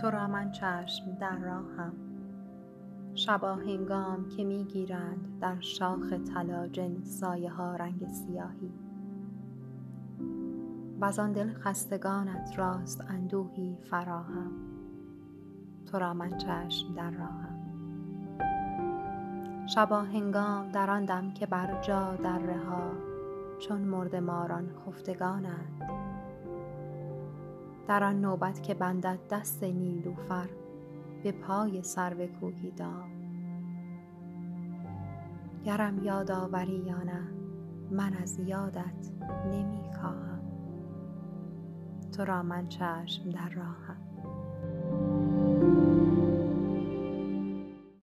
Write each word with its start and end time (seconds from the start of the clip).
تو 0.00 0.10
را 0.10 0.26
من 0.26 0.52
چشم 0.52 1.14
در 1.20 1.36
راهم. 1.36 1.92
شبا 3.14 3.54
هنگام 3.54 4.28
که 4.28 4.44
می 4.44 4.64
گیرند 4.64 5.38
در 5.40 5.60
شاخ 5.60 6.12
طلاجن 6.12 7.02
سایه 7.02 7.50
ها 7.50 7.76
رنگ 7.76 8.08
سیاهی. 8.08 8.72
وزان 11.00 11.32
دل 11.32 11.52
خستگانت 11.52 12.58
راست 12.58 13.04
اندوهی 13.08 13.78
فراهم. 13.90 14.52
تو 15.86 15.98
را 15.98 16.14
من 16.14 16.38
چشم 16.38 16.94
در 16.94 17.10
راهم. 17.10 17.56
شبا 19.66 20.02
هنگام 20.02 20.68
در 20.68 20.90
آن 20.90 21.04
دم 21.04 21.30
که 21.30 21.46
بر 21.46 21.80
جا 21.82 22.16
دره 22.16 22.58
ها 22.58 22.92
چون 23.58 23.80
مرده 23.80 24.20
ماران 24.20 24.68
خفتگانند. 24.86 26.15
در 27.88 28.04
آن 28.04 28.20
نوبت 28.20 28.62
که 28.62 28.74
بندد 28.74 29.18
دست 29.30 29.64
نیلوفر 29.64 30.48
به 31.22 31.32
پای 31.32 31.82
سرو 31.82 32.26
کوهی 32.26 32.70
دام. 32.70 33.10
گرم 35.64 36.04
یاد 36.04 36.30
آوری 36.30 36.82
یا 36.86 37.02
نه 37.02 37.22
من 37.90 38.14
از 38.14 38.38
یادت 38.38 39.10
نمی 39.46 39.90
کاهم 40.02 40.40
تو 42.16 42.24
را 42.24 42.42
من 42.42 42.68
چشم 42.68 43.30
در 43.30 43.48
راهم. 43.48 44.15